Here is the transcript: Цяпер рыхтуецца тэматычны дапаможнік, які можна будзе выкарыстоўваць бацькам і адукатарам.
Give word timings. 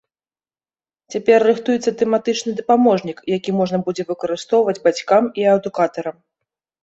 Цяпер 1.15 1.39
рыхтуецца 1.49 1.91
тэматычны 1.99 2.51
дапаможнік, 2.61 3.17
які 3.37 3.51
можна 3.59 3.77
будзе 3.89 4.03
выкарыстоўваць 4.09 4.77
бацькам 4.87 5.23
і 5.43 5.45
адукатарам. 5.53 6.17